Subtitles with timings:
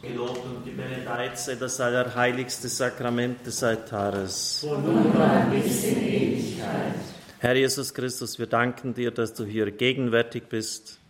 [0.00, 4.60] Gelobt und gebenedeit sei das allerheiligste Sakrament des Altares.
[4.60, 6.94] Von nun an bis in Ewigkeit.
[7.40, 11.00] Herr Jesus Christus, wir danken dir, dass du hier gegenwärtig bist,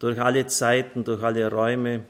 [0.00, 2.00] durch alle Zeiten, durch alle Räume,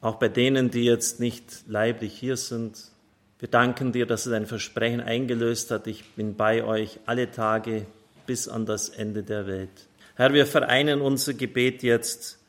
[0.00, 2.90] auch bei denen, die jetzt nicht leiblich hier sind.
[3.38, 5.86] Wir danken dir, dass du dein Versprechen eingelöst hat.
[5.86, 7.86] Ich bin bei euch alle Tage
[8.26, 9.86] bis an das Ende der Welt.
[10.16, 12.40] Herr, wir vereinen unser Gebet jetzt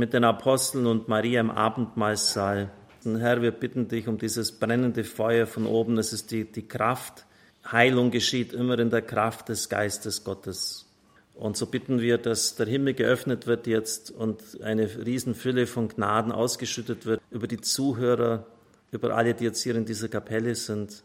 [0.00, 2.70] mit den Aposteln und Maria im Abendmahlsaal.
[3.04, 5.98] Herr, wir bitten dich um dieses brennende Feuer von oben.
[5.98, 7.26] Es ist die, die Kraft.
[7.70, 10.86] Heilung geschieht immer in der Kraft des Geistes Gottes.
[11.34, 16.32] Und so bitten wir, dass der Himmel geöffnet wird jetzt und eine Riesenfülle von Gnaden
[16.32, 18.46] ausgeschüttet wird über die Zuhörer,
[18.92, 21.04] über alle, die jetzt hier in dieser Kapelle sind.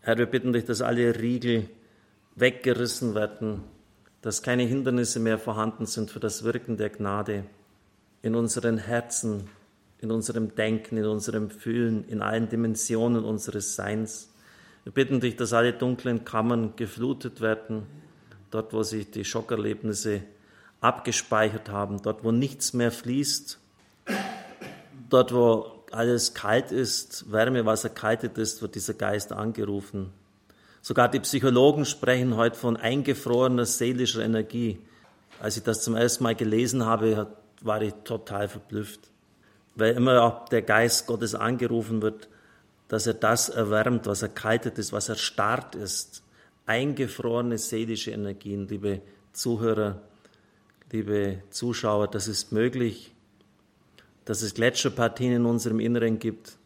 [0.00, 1.70] Herr, wir bitten dich, dass alle Riegel
[2.34, 3.62] weggerissen werden,
[4.20, 7.46] dass keine Hindernisse mehr vorhanden sind für das Wirken der Gnade
[8.26, 9.48] in unseren Herzen,
[10.00, 14.32] in unserem Denken, in unserem Fühlen, in allen Dimensionen unseres Seins.
[14.82, 17.84] Wir bitten dich, dass alle dunklen Kammern geflutet werden,
[18.50, 20.22] dort wo sich die Schockerlebnisse
[20.80, 23.60] abgespeichert haben, dort wo nichts mehr fließt,
[25.08, 30.12] dort wo alles kalt ist, Wärmewasser kaltet ist, wird dieser Geist angerufen.
[30.82, 34.80] Sogar die Psychologen sprechen heute von eingefrorener seelischer Energie.
[35.38, 37.28] Als ich das zum ersten Mal gelesen habe,
[37.62, 39.10] war ich total verblüfft,
[39.74, 42.28] weil immer auch der Geist Gottes angerufen wird,
[42.88, 46.22] dass er das erwärmt, was erkaltet ist, was erstarrt ist.
[46.66, 50.00] Eingefrorene seelische Energien, liebe Zuhörer,
[50.92, 53.12] liebe Zuschauer, das ist möglich,
[54.24, 56.56] dass es Gletscherpartien in unserem Inneren gibt,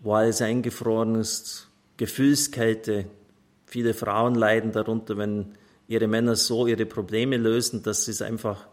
[0.00, 3.06] wo alles eingefroren ist, Gefühlskälte.
[3.66, 5.54] Viele Frauen leiden darunter, wenn
[5.88, 8.68] ihre Männer so ihre Probleme lösen, dass sie es einfach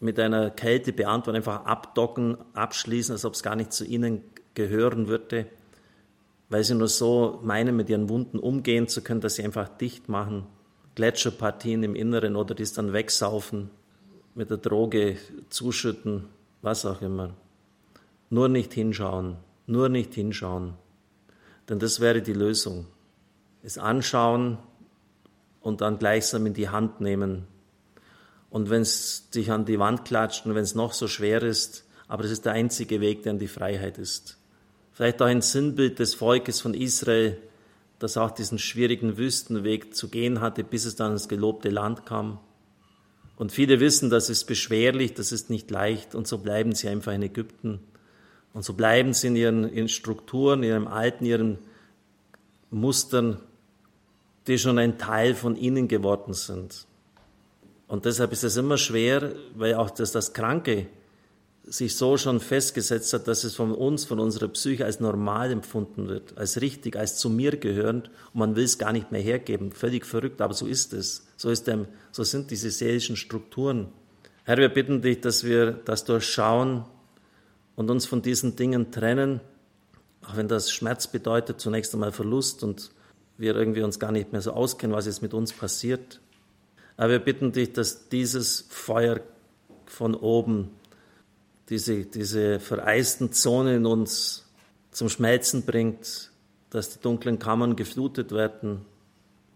[0.00, 4.22] mit einer Kälte beantworten, einfach abdocken, abschließen, als ob es gar nicht zu ihnen
[4.54, 5.46] gehören würde,
[6.48, 10.08] weil sie nur so meinen, mit ihren Wunden umgehen zu können, dass sie einfach dicht
[10.08, 10.46] machen,
[10.94, 13.70] Gletscherpartien im Inneren oder die es dann wegsaufen,
[14.34, 15.16] mit der Droge
[15.48, 16.26] zuschütten,
[16.62, 17.34] was auch immer.
[18.30, 20.74] Nur nicht hinschauen, nur nicht hinschauen,
[21.68, 22.86] denn das wäre die Lösung.
[23.62, 24.58] Es anschauen
[25.60, 27.46] und dann gleichsam in die Hand nehmen,
[28.56, 31.84] und wenn es dich an die Wand klatscht und wenn es noch so schwer ist,
[32.08, 34.38] aber es ist der einzige Weg, der in die Freiheit ist.
[34.94, 37.36] Vielleicht auch ein Sinnbild des Volkes von Israel,
[37.98, 42.38] das auch diesen schwierigen Wüstenweg zu gehen hatte, bis es dann ins gelobte Land kam.
[43.36, 47.12] Und viele wissen, das ist beschwerlich, das ist nicht leicht, und so bleiben sie einfach
[47.12, 47.80] in Ägypten.
[48.54, 51.58] Und so bleiben sie in ihren, ihren Strukturen, in ihrem Alten, ihren
[52.70, 53.36] Mustern,
[54.46, 56.86] die schon ein Teil von ihnen geworden sind.
[57.88, 60.86] Und deshalb ist es immer schwer, weil auch das, das Kranke
[61.66, 66.08] sich so schon festgesetzt hat, dass es von uns, von unserer Psyche als normal empfunden
[66.08, 69.72] wird, als richtig, als zu mir gehörend und man will es gar nicht mehr hergeben.
[69.72, 71.26] Völlig verrückt, aber so ist es.
[71.36, 73.88] So, ist der, so sind diese seelischen Strukturen.
[74.44, 76.84] Herr, wir bitten dich, dass wir das durchschauen
[77.74, 79.40] und uns von diesen Dingen trennen,
[80.24, 82.90] auch wenn das Schmerz bedeutet, zunächst einmal Verlust und
[83.38, 86.20] wir irgendwie uns gar nicht mehr so auskennen, was jetzt mit uns passiert.
[86.96, 89.20] Aber wir bitten dich, dass dieses Feuer
[89.86, 90.70] von oben,
[91.68, 94.46] diese, diese vereisten Zonen in uns
[94.90, 96.30] zum Schmelzen bringt,
[96.70, 98.84] dass die dunklen Kammern geflutet werden,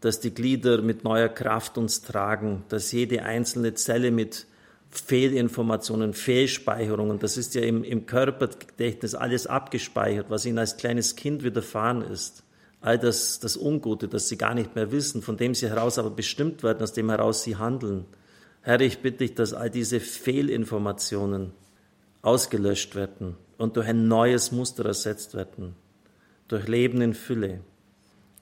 [0.01, 4.47] dass die Glieder mit neuer Kraft uns tragen, dass jede einzelne Zelle mit
[4.91, 11.45] Fehlinformationen, Fehlspeicherungen, das ist ja im, im Körpergedächtnis alles abgespeichert, was ihnen als kleines Kind
[11.45, 12.43] widerfahren ist
[12.81, 16.11] all das, das Ungute, das sie gar nicht mehr wissen, von dem sie heraus aber
[16.11, 18.07] bestimmt werden, aus dem heraus sie handeln.
[18.63, 21.53] Herr, ich bitte dich, dass all diese Fehlinformationen
[22.23, 25.75] ausgelöscht werden und durch ein neues Muster ersetzt werden,
[26.49, 27.61] durch Leben in Fülle.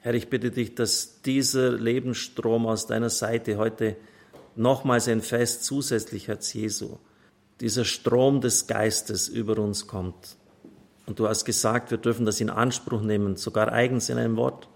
[0.00, 3.96] Herr, ich bitte dich, dass dieser Lebensstrom aus deiner Seite heute
[4.54, 6.98] nochmals ein Fest zusätzlich, Herz Jesu,
[7.60, 10.36] dieser Strom des Geistes über uns kommt
[11.08, 14.68] und du hast gesagt, wir dürfen das in Anspruch nehmen, sogar eigens in einem Wort.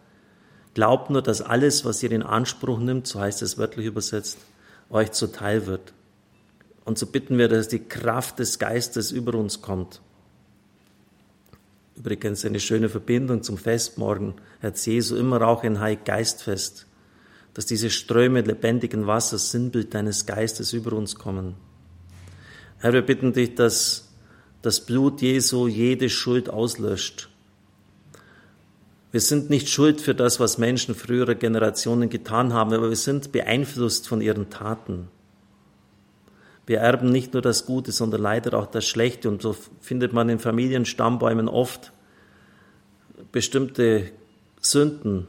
[0.72, 4.38] Glaubt nur, dass alles, was ihr in Anspruch nimmt, so heißt es wörtlich übersetzt,
[4.88, 5.92] euch zuteil wird.
[6.86, 10.00] Und so bitten wir, dass die Kraft des Geistes über uns kommt.
[11.96, 16.86] Übrigens eine schöne Verbindung zum Festmorgen, Herz Jesu, immer auch ein Heilgeistfest,
[17.52, 21.56] dass diese Ströme lebendigen Wassers, Sinnbild deines Geistes über uns kommen.
[22.78, 24.11] Herr, wir bitten dich, dass
[24.62, 27.28] das Blut Jesu jede Schuld auslöscht.
[29.10, 33.30] Wir sind nicht schuld für das, was Menschen früherer Generationen getan haben, aber wir sind
[33.30, 35.08] beeinflusst von ihren Taten.
[36.64, 39.28] Wir erben nicht nur das Gute, sondern leider auch das Schlechte.
[39.28, 41.92] Und so findet man in Familienstammbäumen oft
[43.32, 44.10] bestimmte
[44.60, 45.26] Sünden,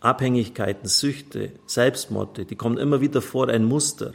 [0.00, 4.14] Abhängigkeiten, Süchte, Selbstmorde, die kommen immer wieder vor, ein Muster.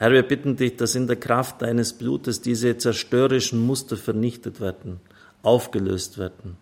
[0.00, 4.98] Herr, wir bitten dich, dass in der Kraft deines Blutes diese zerstörerischen Muster vernichtet werden,
[5.42, 6.56] aufgelöst werden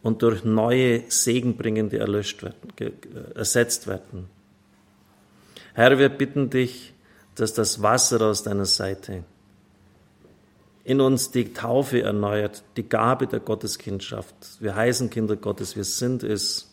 [0.00, 2.94] und durch neue Segenbringende erlöscht werden,
[3.34, 4.30] ersetzt werden.
[5.74, 6.94] Herr, wir bitten dich,
[7.34, 9.24] dass das Wasser aus deiner Seite
[10.84, 14.36] in uns die Taufe erneuert, die Gabe der Gotteskindschaft.
[14.60, 16.72] Wir heißen Kinder Gottes, wir sind es.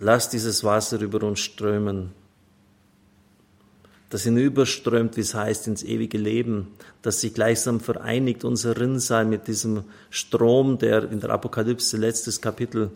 [0.00, 2.12] Lass dieses Wasser über uns strömen,
[4.10, 6.68] das hinüberströmt, wie es heißt, ins ewige Leben,
[7.02, 12.90] das sich gleichsam vereinigt, unser Rinnsal mit diesem Strom, der in der Apokalypse letztes Kapitel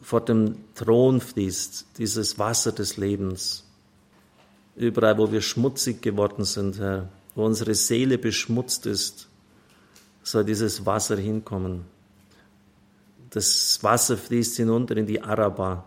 [0.00, 3.64] vor dem Thron fließt, dieses Wasser des Lebens.
[4.76, 9.28] Überall, wo wir schmutzig geworden sind, Herr, wo unsere Seele beschmutzt ist,
[10.22, 11.84] soll dieses Wasser hinkommen.
[13.30, 15.84] Das Wasser fließt hinunter in die Araba,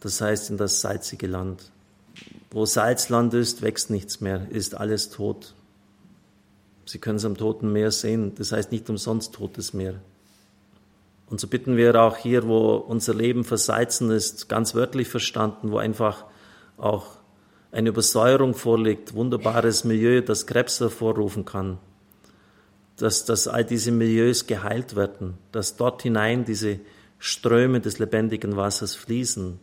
[0.00, 1.70] das heißt in das salzige Land.
[2.50, 5.54] Wo Salzland ist, wächst nichts mehr, ist alles tot.
[6.84, 10.00] Sie können es am Toten Meer sehen, das heißt nicht umsonst Totes Meer.
[11.28, 15.78] Und so bitten wir auch hier, wo unser Leben versalzen ist, ganz wörtlich verstanden, wo
[15.78, 16.24] einfach
[16.76, 17.06] auch
[17.70, 21.78] eine Übersäuerung vorliegt, wunderbares Milieu, das Krebs hervorrufen kann,
[22.96, 26.80] dass, dass all diese Milieus geheilt werden, dass dort hinein diese
[27.20, 29.60] Ströme des lebendigen Wassers fließen,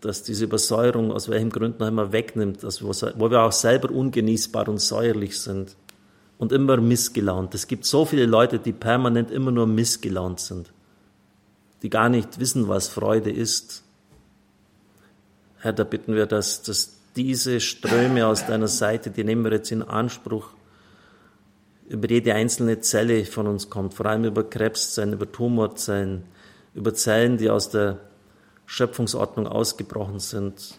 [0.00, 3.90] dass diese Übersäuerung aus welchen Gründen auch immer wegnimmt, dass wir, wo wir auch selber
[3.90, 5.76] ungenießbar und säuerlich sind
[6.38, 7.54] und immer missgelaunt.
[7.54, 10.72] Es gibt so viele Leute, die permanent immer nur missgelaunt sind,
[11.82, 13.82] die gar nicht wissen, was Freude ist.
[15.58, 19.72] Herr, da bitten wir, dass, dass diese Ströme aus deiner Seite, die nehmen wir jetzt
[19.72, 20.48] in Anspruch,
[21.88, 26.24] über jede einzelne Zelle von uns kommt, vor allem über Krebszellen, über Tumorzellen,
[26.74, 28.00] über Zellen, die aus der
[28.66, 30.74] Schöpfungsordnung ausgebrochen sind,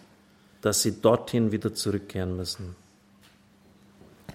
[0.61, 2.75] dass sie dorthin wieder zurückkehren müssen.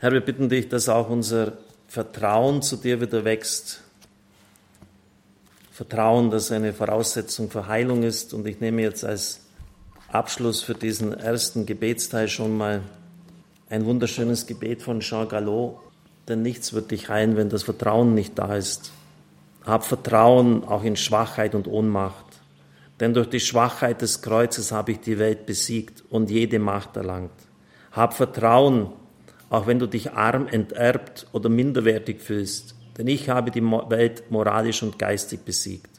[0.01, 1.53] Herr, wir bitten dich, dass auch unser
[1.87, 3.83] Vertrauen zu dir wieder wächst.
[5.71, 8.35] Vertrauen, das eine Voraussetzung für Heilung ist.
[8.35, 9.41] Und ich nehme jetzt als
[10.09, 12.83] Abschluss für diesen ersten Gebetsteil schon mal
[13.71, 15.81] ein wunderschönes Gebet von Jean Gallo.
[16.29, 18.91] Denn nichts wird dich heilen, wenn das Vertrauen nicht da ist.
[19.65, 22.25] Hab Vertrauen auch in Schwachheit und Ohnmacht.
[23.03, 27.33] Denn durch die Schwachheit des Kreuzes habe ich die Welt besiegt und jede Macht erlangt.
[27.91, 28.93] Hab Vertrauen,
[29.51, 34.85] auch wenn du dich arm, enterbt oder minderwertig fühlst, denn ich habe die Welt moralisch
[34.85, 35.91] und geistig besiegt.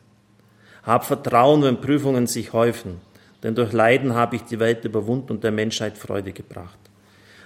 [0.84, 3.02] Hab Vertrauen, wenn Prüfungen sich häufen,
[3.44, 6.80] denn durch Leiden habe ich die Welt überwunden und der Menschheit Freude gebracht.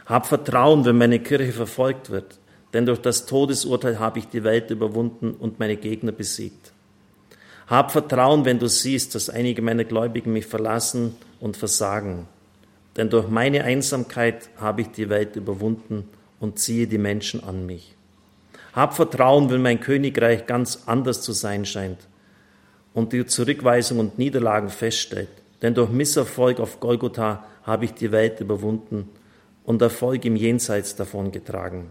[0.05, 2.37] Hab Vertrauen, wenn meine Kirche verfolgt wird,
[2.73, 6.73] denn durch das Todesurteil habe ich die Welt überwunden und meine Gegner besiegt.
[7.67, 12.27] Hab Vertrauen, wenn du siehst, dass einige meiner Gläubigen mich verlassen und versagen.
[12.95, 16.07] Denn durch meine Einsamkeit habe ich die Welt überwunden
[16.39, 17.93] und ziehe die Menschen an mich.
[18.71, 21.99] Hab Vertrauen, wenn mein Königreich ganz anders zu sein scheint
[22.93, 25.29] und die Zurückweisung und Niederlagen feststellt.
[25.61, 29.09] Denn durch Misserfolg auf Golgotha habe ich die Welt überwunden
[29.65, 31.89] und Erfolg im Jenseits davongetragen.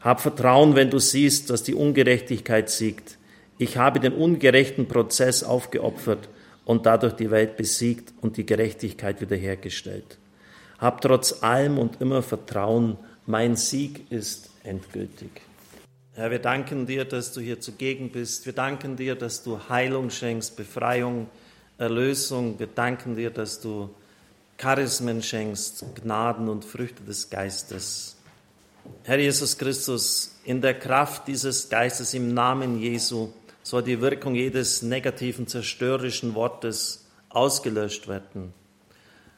[0.00, 3.17] Hab Vertrauen, wenn du siehst, dass die Ungerechtigkeit siegt
[3.58, 6.28] ich habe den ungerechten Prozess aufgeopfert
[6.64, 10.18] und dadurch die Welt besiegt und die Gerechtigkeit wiederhergestellt.
[10.78, 12.96] Hab trotz allem und immer Vertrauen,
[13.26, 15.30] mein Sieg ist endgültig.
[16.14, 18.46] Herr, wir danken dir, dass du hier zugegen bist.
[18.46, 21.28] Wir danken dir, dass du Heilung schenkst, Befreiung,
[21.78, 22.58] Erlösung.
[22.58, 23.90] Wir danken dir, dass du
[24.56, 28.16] Charismen schenkst, Gnaden und Früchte des Geistes.
[29.04, 33.28] Herr Jesus Christus, in der Kraft dieses Geistes im Namen Jesu,
[33.68, 38.54] soll die Wirkung jedes negativen, zerstörerischen Wortes ausgelöscht werden.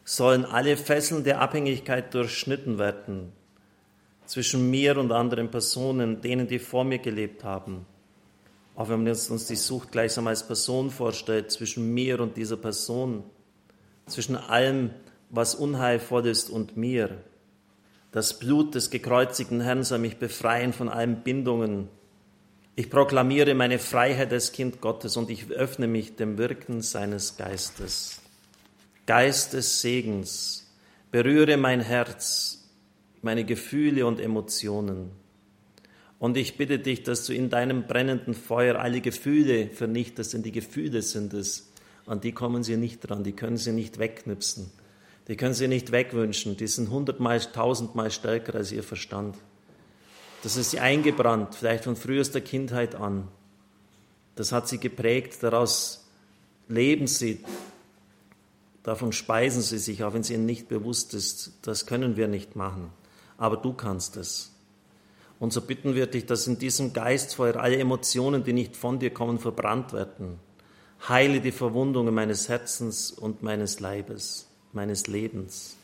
[0.05, 3.33] Sollen alle Fesseln der Abhängigkeit durchschnitten werden
[4.27, 7.87] zwischen mir und anderen Personen, denen, die vor mir gelebt haben.
[8.77, 13.25] Auch wenn man uns die Sucht gleichsam als Person vorstellt, zwischen mir und dieser Person,
[14.07, 14.91] zwischen allem,
[15.31, 17.19] was unheilvoll ist und mir.
[18.13, 21.89] Das Blut des gekreuzigten Herrn soll mich befreien von allen Bindungen,
[22.77, 28.21] ich proklamiere meine Freiheit als Kind Gottes und ich öffne mich dem Wirken seines Geistes.
[29.07, 30.73] Geist des Segens,
[31.11, 32.69] berühre mein Herz,
[33.23, 35.11] meine Gefühle und Emotionen.
[36.19, 40.53] Und ich bitte dich, dass du in deinem brennenden Feuer alle Gefühle vernichtest, denn die
[40.53, 41.73] Gefühle sind es,
[42.07, 44.71] an die kommen sie nicht dran, die können sie nicht wegknipsen.
[45.31, 46.57] Die können Sie nicht wegwünschen.
[46.57, 49.37] Die sind hundertmal, tausendmal stärker als Ihr Verstand.
[50.43, 53.29] Das ist sie eingebrannt, vielleicht von frühester Kindheit an.
[54.37, 56.07] Das hat sie geprägt, daraus
[56.69, 57.45] leben sie,
[58.83, 61.53] davon speisen sie sich, auch wenn es ihnen nicht bewusst ist.
[61.63, 62.91] Das können wir nicht machen,
[63.37, 64.53] aber du kannst es.
[65.39, 69.11] Und so bitten wir dich, dass in diesem Geistfeuer alle Emotionen, die nicht von dir
[69.11, 70.39] kommen, verbrannt werden.
[71.09, 75.77] Heile die Verwundungen meines Herzens und meines Leibes, meines Lebens.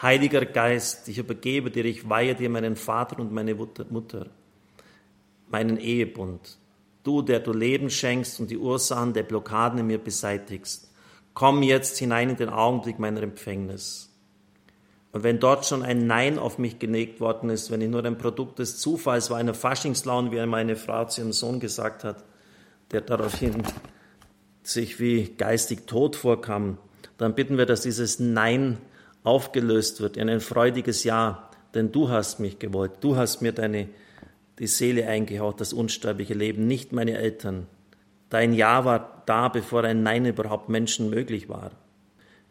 [0.00, 4.26] Heiliger Geist, ich übergebe dir, ich weihe dir meinen Vater und meine Mutter,
[5.48, 6.58] meinen Ehebund.
[7.04, 10.90] Du, der du Leben schenkst und die Ursachen der Blockaden in mir beseitigst,
[11.32, 14.10] komm jetzt hinein in den Augenblick meiner Empfängnis.
[15.12, 18.18] Und wenn dort schon ein Nein auf mich gelegt worden ist, wenn ich nur ein
[18.18, 22.24] Produkt des Zufalls war, einer Faschingslaune, wie meine Frau zu ihrem Sohn gesagt hat,
[22.90, 23.62] der daraufhin
[24.64, 26.78] sich wie geistig tot vorkam,
[27.16, 28.78] dann bitten wir, dass dieses Nein
[29.24, 33.88] aufgelöst wird in ein freudiges Ja, denn du hast mich gewollt, du hast mir deine,
[34.60, 37.66] die Seele eingehaucht, das unsterbliche Leben, nicht meine Eltern.
[38.30, 41.72] Dein Ja war da, bevor ein Nein überhaupt Menschen möglich war.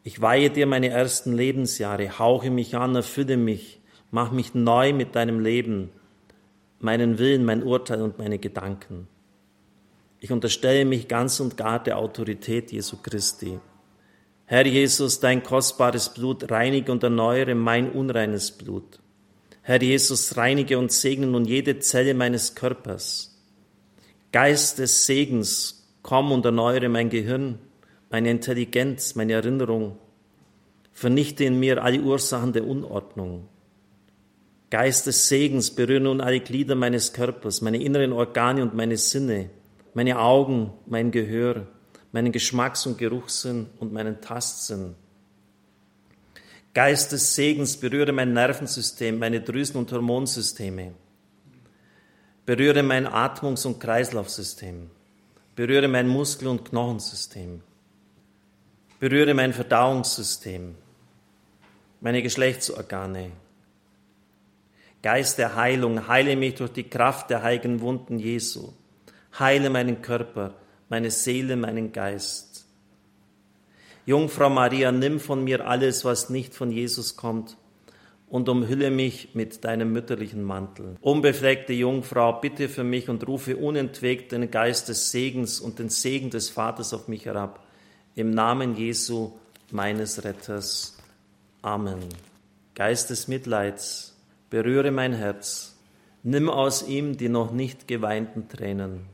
[0.03, 3.80] Ich weihe dir meine ersten Lebensjahre, hauche mich an, erfülle mich,
[4.12, 5.92] mach mich neu mit deinem Leben,
[6.80, 9.08] meinen Willen, mein Urteil und meine Gedanken.
[10.20, 13.60] Ich unterstelle mich ganz und gar der Autorität Jesu Christi.
[14.53, 19.00] Herr Jesus, dein kostbares Blut reinige und erneuere mein unreines Blut.
[19.63, 23.36] Herr Jesus, reinige und segne nun jede Zelle meines Körpers.
[24.31, 27.57] Geist des Segens, komm und erneuere mein Gehirn,
[28.12, 29.98] meine Intelligenz, meine Erinnerung.
[30.91, 33.48] Vernichte in mir alle Ursachen der Unordnung.
[34.69, 39.50] Geist des Segens, berühre nun alle Glieder meines Körpers, meine inneren Organe und meine Sinne,
[39.95, 41.65] meine Augen, mein Gehör,
[42.13, 44.96] meinen Geschmacks- und Geruchssinn und meinen Tastsinn.
[46.74, 50.93] Geist des Segens, berühre mein Nervensystem, meine Drüsen- und Hormonsysteme.
[52.46, 54.89] Berühre mein Atmungs- und Kreislaufsystem.
[55.55, 57.62] Berühre mein Muskel- und Knochensystem.
[59.00, 60.75] Berühre mein Verdauungssystem,
[62.00, 63.32] meine Geschlechtsorgane.
[65.01, 68.72] Geist der Heilung, heile mich durch die Kraft der heiligen Wunden Jesu.
[69.38, 70.55] Heile meinen Körper,
[70.93, 72.67] meine Seele, meinen Geist.
[74.05, 77.57] Jungfrau Maria, nimm von mir alles, was nicht von Jesus kommt,
[78.27, 80.97] und umhülle mich mit deinem mütterlichen Mantel.
[81.01, 86.29] Unbefleckte Jungfrau, bitte für mich und rufe unentwegt den Geist des Segens und den Segen
[86.29, 87.65] des Vaters auf mich herab.
[88.13, 89.31] Im Namen Jesu,
[89.71, 90.95] meines Retters.
[91.63, 92.01] Amen.
[92.75, 94.15] Geist des Mitleids,
[94.51, 95.75] berühre mein Herz.
[96.21, 99.12] Nimm aus ihm die noch nicht geweinten Tränen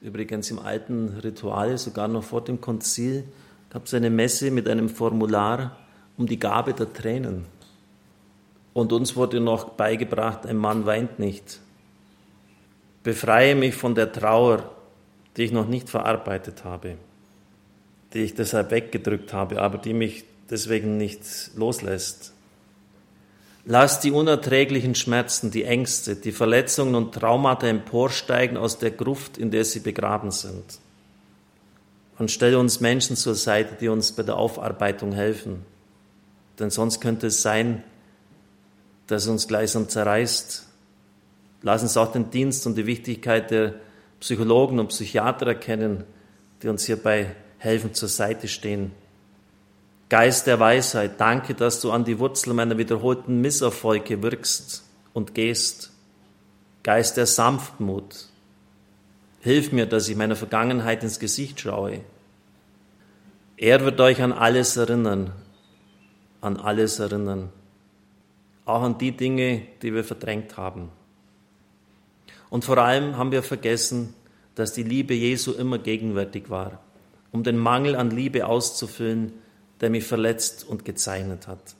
[0.00, 3.24] übrigens im alten Ritual, sogar noch vor dem Konzil,
[3.70, 5.76] gab es eine Messe mit einem Formular
[6.16, 7.46] um die Gabe der Tränen.
[8.72, 11.60] Und uns wurde noch beigebracht, ein Mann weint nicht.
[13.02, 14.70] Befreie mich von der Trauer,
[15.36, 16.96] die ich noch nicht verarbeitet habe,
[18.12, 21.22] die ich deshalb weggedrückt habe, aber die mich deswegen nicht
[21.56, 22.35] loslässt.
[23.68, 29.50] Lass die unerträglichen Schmerzen, die Ängste, die Verletzungen und Traumata emporsteigen aus der Gruft, in
[29.50, 30.78] der sie begraben sind.
[32.16, 35.66] Und stelle uns Menschen zur Seite, die uns bei der Aufarbeitung helfen.
[36.60, 37.82] Denn sonst könnte es sein,
[39.08, 40.64] dass uns gleichsam zerreißt.
[41.62, 43.74] Lass uns auch den Dienst und die Wichtigkeit der
[44.20, 46.04] Psychologen und Psychiater erkennen,
[46.62, 48.92] die uns hierbei helfen, zur Seite stehen.
[50.08, 55.92] Geist der Weisheit, danke, dass du an die Wurzel meiner wiederholten Misserfolge wirkst und gehst.
[56.84, 58.28] Geist der Sanftmut,
[59.40, 62.02] hilf mir, dass ich meiner Vergangenheit ins Gesicht schaue.
[63.56, 65.32] Er wird euch an alles erinnern,
[66.40, 67.50] an alles erinnern,
[68.64, 70.90] auch an die Dinge, die wir verdrängt haben.
[72.48, 74.14] Und vor allem haben wir vergessen,
[74.54, 76.80] dass die Liebe Jesu immer gegenwärtig war,
[77.32, 79.32] um den Mangel an Liebe auszufüllen,
[79.80, 81.74] der mich verletzt und gezeichnet hat.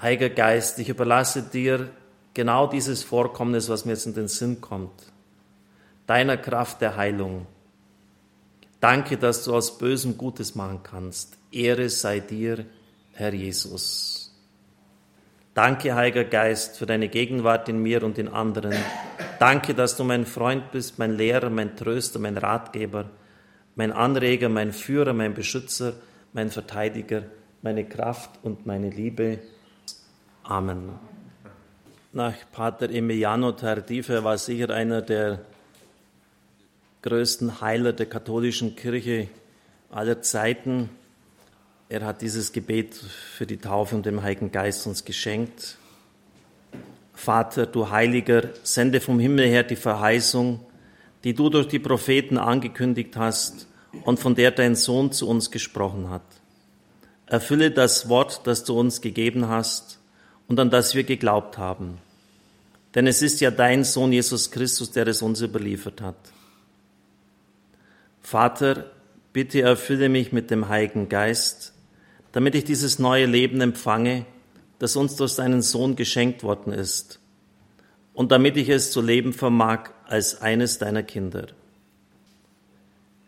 [0.00, 1.90] Heiliger Geist, ich überlasse dir
[2.34, 5.12] genau dieses Vorkommnis, was mir jetzt in den Sinn kommt,
[6.06, 7.46] deiner Kraft der Heilung.
[8.80, 11.38] Danke, dass du aus Bösem Gutes machen kannst.
[11.50, 12.66] Ehre sei dir,
[13.12, 14.34] Herr Jesus.
[15.54, 18.74] Danke, Heiliger Geist, für deine Gegenwart in mir und in anderen.
[19.38, 23.06] Danke, dass du mein Freund bist, mein Lehrer, mein Tröster, mein Ratgeber,
[23.74, 25.94] mein Anreger, mein Führer, mein Beschützer,
[26.36, 27.22] mein Verteidiger,
[27.62, 29.38] meine Kraft und meine Liebe.
[30.42, 30.90] Amen.
[32.12, 35.40] Nach Pater Emiliano Tardive war sicher einer der
[37.00, 39.28] größten Heiler der katholischen Kirche
[39.90, 40.90] aller Zeiten.
[41.88, 45.78] er hat dieses Gebet für die Taufe und den Heiligen Geist uns geschenkt.
[47.14, 50.60] Vater, du Heiliger, sende vom Himmel her die Verheißung,
[51.24, 53.68] die du durch die Propheten angekündigt hast
[54.04, 56.22] und von der dein Sohn zu uns gesprochen hat.
[57.26, 59.98] Erfülle das Wort, das du uns gegeben hast
[60.48, 61.98] und an das wir geglaubt haben.
[62.94, 66.16] Denn es ist ja dein Sohn Jesus Christus, der es uns überliefert hat.
[68.22, 68.90] Vater,
[69.32, 71.74] bitte erfülle mich mit dem Heiligen Geist,
[72.32, 74.24] damit ich dieses neue Leben empfange,
[74.78, 77.20] das uns durch seinen Sohn geschenkt worden ist,
[78.14, 81.48] und damit ich es zu leben vermag als eines deiner Kinder.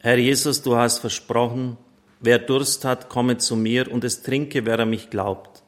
[0.09, 1.77] Herr Jesus, du hast versprochen,
[2.21, 5.63] wer Durst hat, komme zu mir und es trinke, wer an mich glaubt.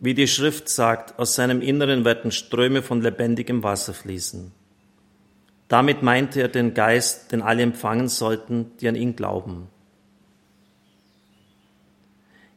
[0.00, 4.50] Wie die Schrift sagt, aus seinem Inneren werden Ströme von lebendigem Wasser fließen.
[5.68, 9.68] Damit meinte er den Geist, den alle empfangen sollten, die an ihn glauben.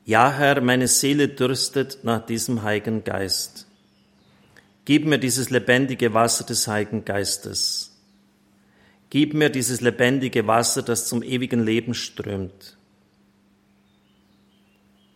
[0.05, 3.67] Ja, Herr, meine Seele dürstet nach diesem Heiligen Geist.
[4.85, 7.96] Gib mir dieses lebendige Wasser des Heiligen Geistes.
[9.09, 12.77] Gib mir dieses lebendige Wasser, das zum ewigen Leben strömt.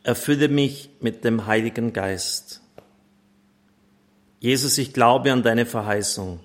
[0.03, 2.61] Erfülle mich mit dem Heiligen Geist.
[4.39, 6.39] Jesus, ich glaube an deine Verheißung.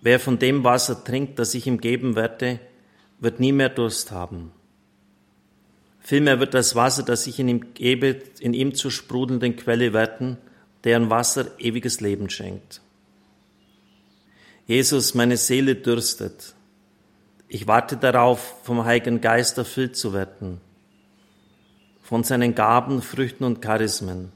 [0.00, 2.60] Wer von dem Wasser trinkt, das ich ihm geben werde,
[3.18, 4.52] wird nie mehr Durst haben.
[5.98, 10.38] Vielmehr wird das Wasser, das ich in ihm gebe, in ihm zur sprudelnden Quelle werden,
[10.84, 12.80] deren Wasser ewiges Leben schenkt.
[14.66, 16.54] Jesus, meine Seele dürstet.
[17.50, 20.60] Ich warte darauf, vom Heiligen Geist erfüllt zu werden,
[22.02, 24.32] von seinen Gaben, Früchten und Charismen,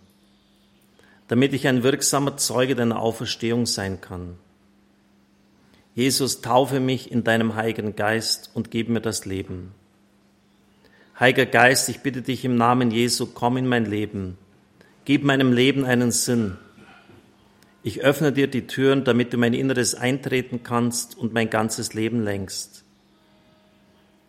[1.29, 4.39] damit ich ein wirksamer Zeuge deiner Auferstehung sein kann.
[5.95, 9.73] Jesus, taufe mich in deinem Heiligen Geist und gib mir das Leben.
[11.21, 14.39] Heiliger Geist, ich bitte dich im Namen Jesu, komm in mein Leben.
[15.05, 16.57] Gib meinem Leben einen Sinn.
[17.83, 22.25] Ich öffne dir die Türen, damit du mein Inneres eintreten kannst und mein ganzes Leben
[22.25, 22.82] lenkst.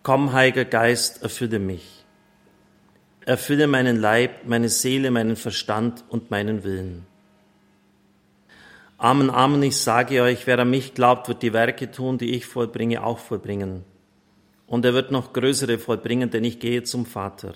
[0.04, 2.04] Komm, Heiliger Geist, erfülle mich.
[3.22, 7.06] Erfülle meinen Leib, meine Seele, meinen Verstand und meinen Willen.
[8.98, 12.46] Amen, Amen, ich sage euch, wer an mich glaubt, wird die Werke tun, die ich
[12.46, 13.86] vollbringe, auch vollbringen.
[14.68, 17.54] Und er wird noch größere vollbringen, denn ich gehe zum Vater.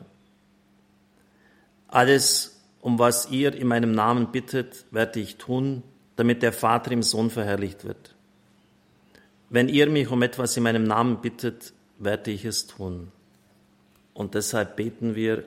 [1.89, 5.83] Alles, um was ihr in meinem Namen bittet, werde ich tun,
[6.15, 8.15] damit der Vater im Sohn verherrlicht wird.
[9.49, 13.11] Wenn ihr mich um etwas in meinem Namen bittet, werde ich es tun.
[14.13, 15.43] Und deshalb beten wir,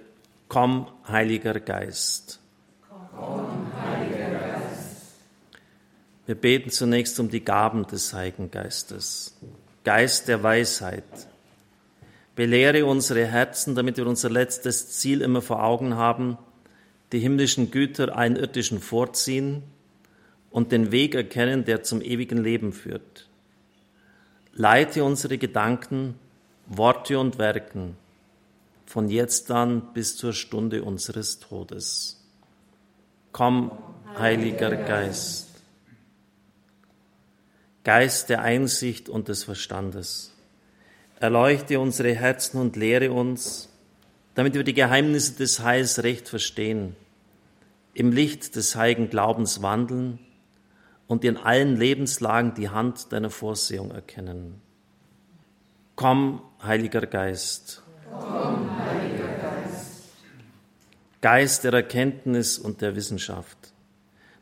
[0.49, 2.41] komm, Heiliger Geist.
[2.89, 3.51] Komm,
[6.31, 9.37] wir beten zunächst um die Gaben des Heiligen Geistes.
[9.83, 11.03] Geist der Weisheit.
[12.37, 16.39] Belehre unsere Herzen, damit wir unser letztes Ziel immer vor Augen haben,
[17.11, 19.65] die himmlischen Güter allen irdischen vorziehen
[20.53, 23.29] und den Weg erkennen, der zum ewigen Leben führt.
[24.53, 26.15] Leite unsere Gedanken,
[26.73, 27.97] Worte und Werken
[28.87, 32.25] von jetzt an bis zur Stunde unseres Todes.
[33.33, 33.73] Komm,
[34.17, 35.49] Heiliger Geist.
[37.83, 40.33] Geist der Einsicht und des Verstandes.
[41.19, 43.69] Erleuchte unsere Herzen und lehre uns,
[44.37, 46.95] damit wir die Geheimnisse des Heils recht verstehen,
[47.95, 50.21] im Licht des heiligen Glaubens wandeln
[51.09, 54.63] und in allen Lebenslagen die Hand deiner Vorsehung erkennen.
[56.01, 57.83] Komm, Heiliger Geist.
[58.11, 60.09] Komm, Heiliger Geist.
[61.21, 63.59] Geist der Erkenntnis und der Wissenschaft.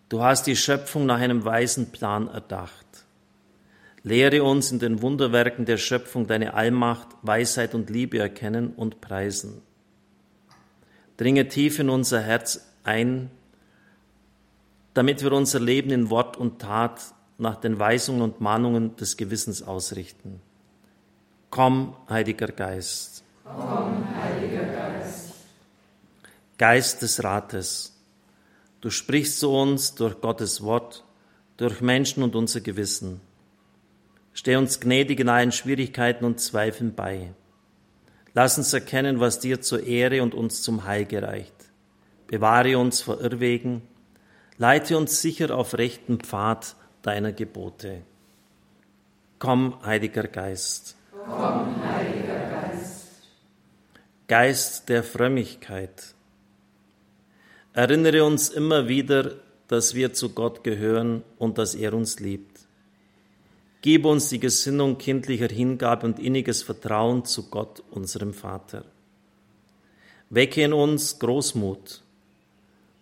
[0.09, 2.87] Du hast die Schöpfung nach einem weisen Plan erdacht.
[4.05, 9.61] Lehre uns in den Wunderwerken der Schöpfung deine Allmacht, Weisheit und Liebe erkennen und preisen.
[11.17, 13.33] Dringe tief in unser Herz ein,
[14.95, 17.01] damit wir unser Leben in Wort und Tat
[17.37, 20.41] nach den Weisungen und Mahnungen des Gewissens ausrichten.
[21.51, 23.25] Komm, Heiliger Geist.
[23.45, 25.33] Komm, Heiliger Geist.
[26.59, 27.97] Geist des Rates.
[28.81, 31.05] Du sprichst zu uns durch Gottes Wort,
[31.57, 33.21] durch Menschen und unser Gewissen.
[34.35, 37.33] Steh uns gnädig in allen Schwierigkeiten und Zweifeln bei.
[38.35, 41.55] Lass uns erkennen, was dir zur Ehre und uns zum Heil gereicht.
[42.29, 43.83] Bewahre uns vor Irrwegen.
[44.59, 48.03] Leite uns sicher auf rechten Pfad deiner Gebote.
[49.39, 50.98] Komm, Heiliger Geist.
[51.29, 53.09] Komm, Heiliger Geist.
[54.29, 56.15] Geist der Frömmigkeit.
[57.75, 59.35] Erinnere uns immer wieder,
[59.69, 62.61] dass wir zu Gott gehören und dass er uns liebt.
[63.83, 68.85] Gib uns die Gesinnung kindlicher Hingabe und inniges Vertrauen zu Gott, unserem Vater.
[70.31, 72.03] Wecke in uns Großmut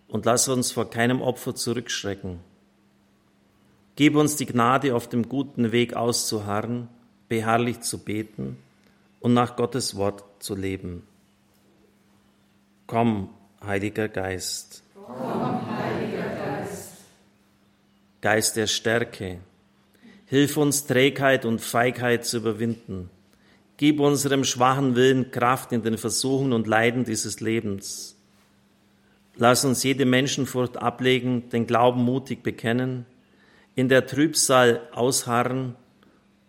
[0.09, 2.41] und lass uns vor keinem Opfer zurückschrecken.
[3.95, 6.89] Gib uns die Gnade, auf dem guten Weg auszuharren,
[7.29, 8.57] beharrlich zu beten
[9.21, 11.03] und nach Gottes Wort zu leben.
[12.87, 13.31] Komm,
[13.65, 14.83] Heiliger Geist.
[14.95, 16.93] Komm, Heiliger Geist.
[18.21, 19.39] Geist der Stärke.
[20.27, 23.11] Hilf uns, Trägheit und Feigheit zu überwinden.
[23.77, 28.17] Gib unserem schwachen Willen Kraft in den Versuchen und Leiden dieses Lebens.
[29.37, 33.05] Lass uns jede Menschenfurcht ablegen, den Glauben mutig bekennen,
[33.75, 35.77] in der Trübsal ausharren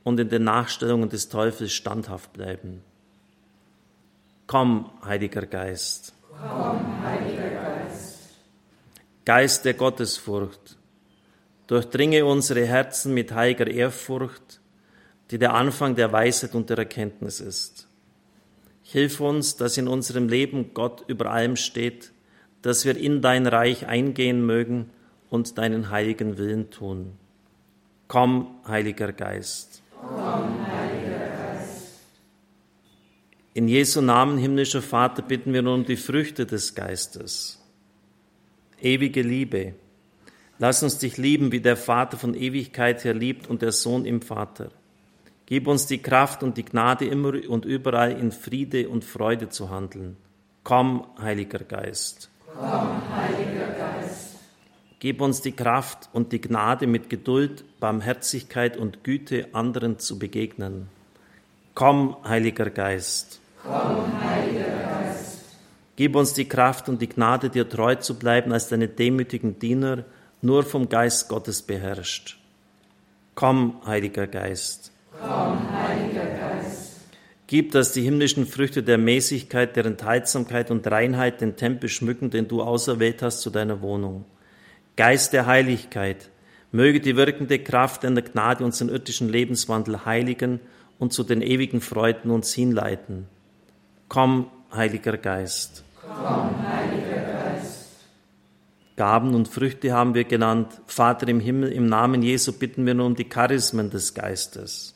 [0.07, 2.81] und in den Nachstellungen des Teufels standhaft bleiben.
[4.47, 6.13] Komm, Heiliger Geist.
[6.29, 8.19] Komm, Heiliger Geist.
[9.25, 10.77] Geist der Gottesfurcht,
[11.67, 14.61] durchdringe unsere Herzen mit heiliger Ehrfurcht,
[15.29, 17.89] die der Anfang der Weisheit und der Erkenntnis ist.
[18.83, 22.13] Hilf uns, dass in unserem Leben Gott über allem steht,
[22.61, 24.89] dass wir in dein Reich eingehen mögen
[25.29, 27.17] und deinen heiligen Willen tun.
[28.07, 29.83] Komm, Heiliger Geist.
[33.53, 37.59] In Jesu Namen, himmlischer Vater, bitten wir nun um die Früchte des Geistes.
[38.79, 39.73] Ewige Liebe.
[40.59, 44.21] Lass uns dich lieben, wie der Vater von Ewigkeit her liebt und der Sohn im
[44.21, 44.69] Vater.
[45.47, 49.69] Gib uns die Kraft und die Gnade, immer und überall in Friede und Freude zu
[49.71, 50.17] handeln.
[50.63, 52.29] Komm, Heiliger Geist.
[52.45, 53.76] Komm, Heiliger Geist.
[54.99, 60.89] Gib uns die Kraft und die Gnade, mit Geduld, Barmherzigkeit und Güte anderen zu begegnen.
[61.75, 63.39] Komm, Heiliger Geist.
[63.63, 65.43] Komm, Heiliger Geist.
[65.95, 70.03] Gib uns die Kraft und die Gnade, dir treu zu bleiben als deine demütigen Diener,
[70.41, 72.39] nur vom Geist Gottes beherrscht.
[73.35, 74.91] Komm, Heiliger Geist.
[75.21, 77.01] Komm, Heiliger Geist.
[77.45, 82.47] Gib, dass die himmlischen Früchte der Mäßigkeit, der Enthaltsamkeit und Reinheit den Tempel schmücken, den
[82.47, 84.25] du auserwählt hast zu deiner Wohnung.
[84.97, 86.31] Geist der Heiligkeit,
[86.71, 90.59] möge die wirkende Kraft deiner Gnade unseren irdischen Lebenswandel heiligen
[90.97, 93.27] und zu den ewigen Freuden uns hinleiten.
[94.09, 95.83] Komm, Heiliger Geist.
[96.01, 97.89] Komm, Heiliger Geist.
[98.95, 100.81] Gaben und Früchte haben wir genannt.
[100.87, 104.95] Vater im Himmel, im Namen Jesu bitten wir nun um die Charismen des Geistes.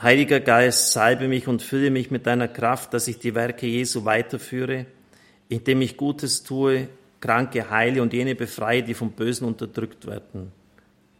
[0.00, 4.04] Heiliger Geist, salbe mich und fülle mich mit deiner Kraft, dass ich die Werke Jesu
[4.04, 4.86] weiterführe,
[5.48, 6.88] indem ich Gutes tue,
[7.20, 10.52] Kranke heile und jene befreie, die vom Bösen unterdrückt werden.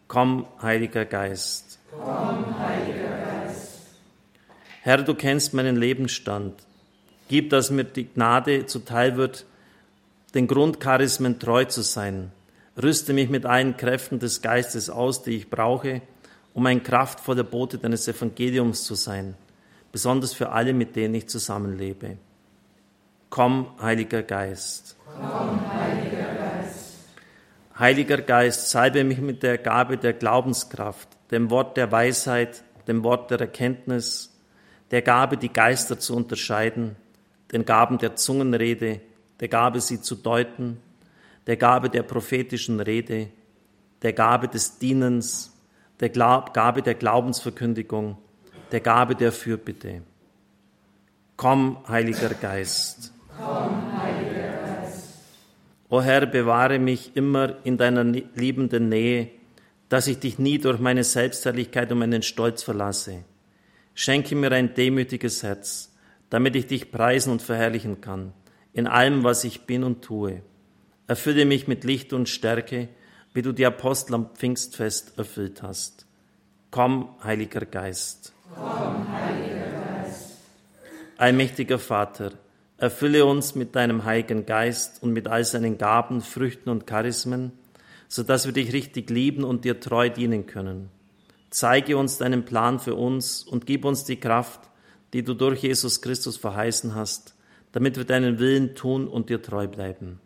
[0.07, 1.79] Komm, Heiliger Geist.
[1.91, 3.81] Komm, Heiliger Geist.
[4.83, 6.55] Herr, du kennst meinen Lebensstand.
[7.29, 9.45] Gib, dass mir die Gnade zuteil wird,
[10.35, 12.33] den Grundcharismen treu zu sein.
[12.81, 16.01] Rüste mich mit allen Kräften des Geistes aus, die ich brauche,
[16.55, 19.35] um ein kraftvoller Bote deines Evangeliums zu sein,
[19.93, 22.17] besonders für alle, mit denen ich zusammenlebe.
[23.31, 24.97] Komm, Heiliger Geist.
[25.05, 25.88] Komm, Heiliger Geist.
[27.79, 33.31] Heiliger Geist, salbe mich mit der Gabe der Glaubenskraft, dem Wort der Weisheit, dem Wort
[33.31, 34.37] der Erkenntnis,
[34.91, 36.97] der Gabe, die Geister zu unterscheiden,
[37.53, 39.01] den Gaben der Zungenrede,
[39.39, 40.81] der Gabe, sie zu deuten,
[41.47, 43.29] der Gabe der prophetischen Rede,
[44.03, 45.57] der Gabe des Dienens,
[46.01, 48.19] der Gabe der Glaubensverkündigung,
[48.73, 50.03] der Gabe der Fürbitte.
[51.37, 53.13] Komm, Heiliger Geist.
[53.37, 54.38] Komm, Heiliger.
[55.91, 59.31] O Herr, bewahre mich immer in deiner liebenden Nähe,
[59.89, 63.25] dass ich dich nie durch meine Selbstherrlichkeit und meinen Stolz verlasse.
[63.95, 65.91] Schenke mir ein demütiges Herz,
[66.29, 68.33] damit ich dich preisen und verherrlichen kann,
[68.75, 70.43] in allem, was ich bin und tue.
[71.07, 72.89] Erfülle mich mit Licht und Stärke,
[73.33, 76.07] wie du die Apostel am Pfingstfest erfüllt hast.
[76.71, 78.35] Komm, Heiliger Geist.
[78.55, 80.33] Komm, Heiliger Geist.
[81.17, 82.33] Allmächtiger Vater,
[82.79, 87.53] erfülle uns mit deinem Heiligen Geist und mit all seinen Gaben, Früchten und Charismen,
[88.07, 90.89] so dass wir dich richtig lieben und dir treu dienen können.
[91.51, 94.61] Zeige uns deinen Plan für uns und gib uns die Kraft,
[95.13, 97.35] die du durch Jesus Christus verheißen hast,
[97.73, 100.21] damit wir deinen Willen tun und dir treu bleiben.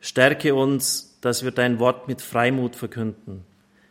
[0.00, 3.44] Stärke uns, dass wir dein Wort mit Freimut verkünden.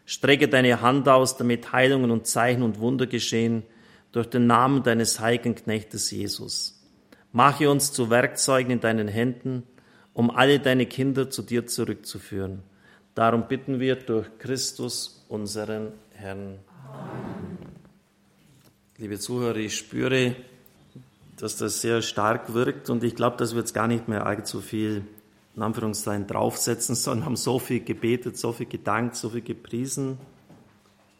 [0.05, 3.63] Strecke deine Hand aus, damit Heilungen und Zeichen und Wunder geschehen
[4.11, 6.78] durch den Namen deines heiligen Knechtes Jesus.
[7.31, 9.63] Mache uns zu Werkzeugen in deinen Händen,
[10.13, 12.63] um alle deine Kinder zu dir zurückzuführen.
[13.13, 16.59] Darum bitten wir durch Christus, unseren Herrn.
[16.91, 17.57] Amen.
[18.97, 20.35] Liebe Zuhörer, ich spüre,
[21.37, 24.59] dass das sehr stark wirkt und ich glaube, dass wir jetzt gar nicht mehr allzu
[24.59, 25.03] viel
[25.55, 30.17] in Anführungszeichen draufsetzen, sondern haben so viel gebetet, so viel gedankt, so viel gepriesen.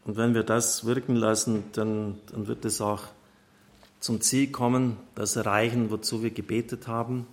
[0.05, 3.03] Und wenn wir das wirken lassen, dann, dann wird es auch
[3.99, 7.27] zum Ziel kommen, das erreichen, wozu wir gebetet haben.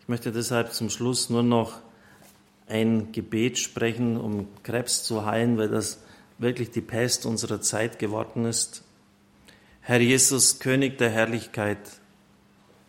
[0.00, 1.80] Ich möchte deshalb zum Schluss nur noch
[2.68, 6.00] ein Gebet sprechen, um Krebs zu heilen, weil das
[6.38, 8.82] wirklich die Pest unserer Zeit geworden ist.
[9.80, 11.78] Herr Jesus, König der Herrlichkeit,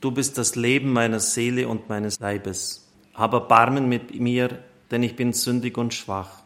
[0.02, 2.88] du bist das Leben meiner Seele und meines Leibes.
[3.14, 6.44] Aber Barmen mit mir, denn ich bin sündig und schwach.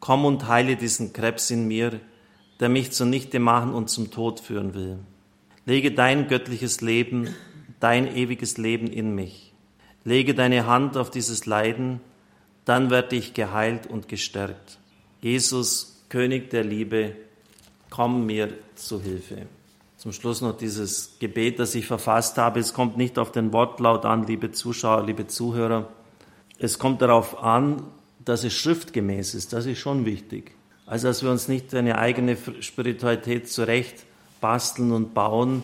[0.00, 2.00] Komm und heile diesen Krebs in mir,
[2.60, 4.98] der mich zunichte machen und zum Tod führen will.
[5.70, 7.32] Lege dein göttliches Leben,
[7.78, 9.52] dein ewiges Leben in mich.
[10.02, 12.00] Lege deine Hand auf dieses Leiden,
[12.64, 14.78] dann werde ich geheilt und gestärkt.
[15.20, 17.14] Jesus, König der Liebe,
[17.88, 19.46] komm mir zu Hilfe.
[19.96, 22.58] Zum Schluss noch dieses Gebet, das ich verfasst habe.
[22.58, 25.88] Es kommt nicht auf den Wortlaut an, liebe Zuschauer, liebe Zuhörer.
[26.58, 27.84] Es kommt darauf an,
[28.24, 29.52] dass es schriftgemäß ist.
[29.52, 30.50] Das ist schon wichtig.
[30.84, 34.04] Also, dass wir uns nicht eine eigene Spiritualität zurecht
[34.40, 35.62] basteln und bauen,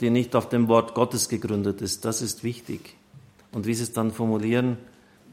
[0.00, 2.04] die nicht auf dem Wort Gottes gegründet ist.
[2.04, 2.96] Das ist wichtig.
[3.52, 4.76] Und wie Sie es dann formulieren,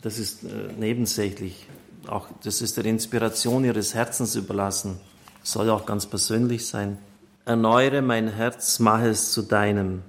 [0.02, 1.68] das ist äh, nebensächlich.
[2.08, 5.00] Auch das ist der Inspiration Ihres Herzens überlassen.
[5.44, 6.98] Soll auch ganz persönlich sein.
[7.46, 10.04] Erneuere mein Herz, mache es zu deinem.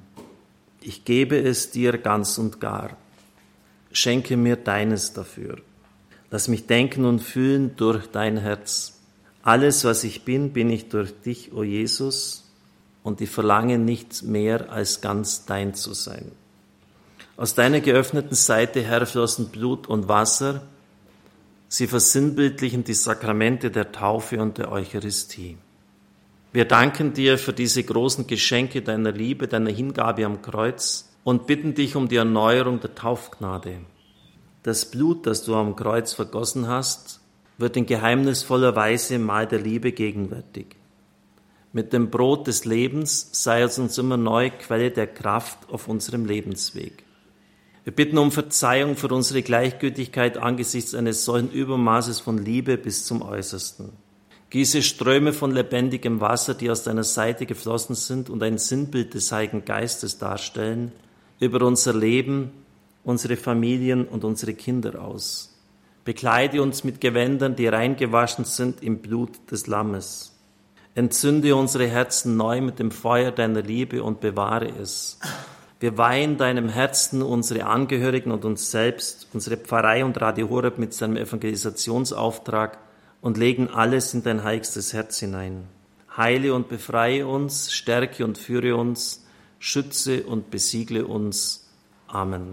[0.81, 2.96] Ich gebe es dir ganz und gar.
[3.92, 5.59] Schenke mir deines dafür.
[6.31, 8.98] Lass mich denken und fühlen durch dein Herz.
[9.42, 12.41] Alles, was ich bin, bin ich durch dich, o oh Jesus,
[13.02, 16.32] und ich verlange nichts mehr, als ganz dein zu sein.
[17.36, 20.62] Aus deiner geöffneten Seite, Herr, flossen Blut und Wasser.
[21.68, 25.56] Sie versinnbildlichen die Sakramente der Taufe und der Eucharistie.
[26.52, 31.74] Wir danken dir für diese großen Geschenke deiner Liebe, deiner Hingabe am Kreuz und bitten
[31.74, 33.78] dich um die Erneuerung der Taufgnade.
[34.62, 37.20] Das Blut, das du am Kreuz vergossen hast,
[37.56, 40.76] wird in geheimnisvoller Weise im Mahl der Liebe gegenwärtig.
[41.74, 46.26] Mit dem Brot des Lebens sei es uns immer neu Quelle der Kraft auf unserem
[46.26, 47.04] Lebensweg.
[47.85, 53.22] Wir bitten um Verzeihung für unsere Gleichgültigkeit angesichts eines solchen Übermaßes von Liebe bis zum
[53.22, 53.90] Äußersten.
[54.50, 59.32] Gieße Ströme von lebendigem Wasser, die aus deiner Seite geflossen sind und ein Sinnbild des
[59.32, 60.92] Heiligen Geistes darstellen,
[61.40, 62.50] über unser Leben,
[63.02, 65.58] unsere Familien und unsere Kinder aus.
[66.04, 70.32] Bekleide uns mit Gewändern, die reingewaschen sind im Blut des Lammes.
[70.94, 75.18] Entzünde unsere Herzen neu mit dem Feuer deiner Liebe und bewahre es.
[75.81, 80.92] Wir weihen deinem Herzen unsere Angehörigen und uns selbst, unsere Pfarrei und Radio Horeb mit
[80.92, 82.78] seinem Evangelisationsauftrag
[83.22, 85.66] und legen alles in dein heiligstes Herz hinein.
[86.14, 89.26] Heile und befreie uns, stärke und führe uns,
[89.59, 91.70] schütze und besiegle uns.
[92.07, 92.52] Amen.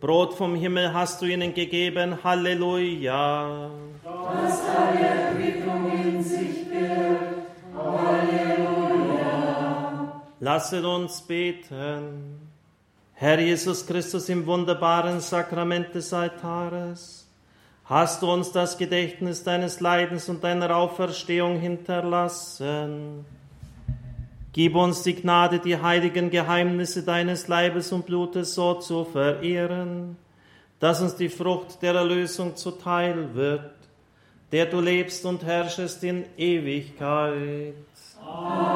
[0.00, 3.70] Brot vom Himmel hast du ihnen gegeben, Halleluja.
[4.04, 4.62] Was
[10.46, 12.40] Lasset uns beten.
[13.14, 17.26] Herr Jesus Christus, im wunderbaren Sakrament des Altares,
[17.86, 23.24] hast du uns das Gedächtnis deines Leidens und deiner Auferstehung hinterlassen.
[24.52, 30.16] Gib uns die Gnade, die heiligen Geheimnisse deines Leibes und Blutes so zu verehren,
[30.78, 33.72] dass uns die Frucht der Erlösung zuteil wird,
[34.52, 37.74] der du lebst und herrschest in Ewigkeit.
[38.24, 38.75] Amen.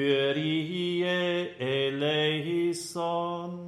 [2.91, 3.60] Son.